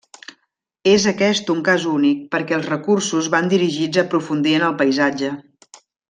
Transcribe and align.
És 0.91 1.03
aquest 1.11 1.51
un 1.55 1.59
cas 1.67 1.83
únic 1.91 2.23
perquè 2.35 2.57
els 2.59 2.69
recursos 2.73 3.27
van 3.37 3.51
dirigits 3.55 4.01
a 4.03 4.09
aprofundir 4.09 4.55
en 4.61 4.65
el 4.73 4.79
paisatge. 4.85 5.31